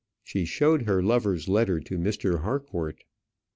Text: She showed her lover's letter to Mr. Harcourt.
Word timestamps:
She 0.23 0.45
showed 0.45 0.81
her 0.87 1.03
lover's 1.03 1.47
letter 1.47 1.79
to 1.79 1.99
Mr. 1.99 2.41
Harcourt. 2.41 3.03